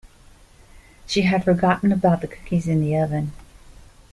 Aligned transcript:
She 1.05 1.21
had 1.21 1.43
forgotten 1.43 1.91
about 1.91 2.21
the 2.21 2.27
cookies 2.27 2.67
in 2.67 2.81
the 2.81 2.97
oven. 2.97 3.33